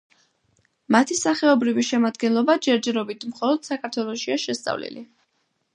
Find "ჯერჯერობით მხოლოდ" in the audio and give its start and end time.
2.69-3.69